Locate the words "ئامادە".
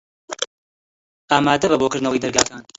1.31-1.67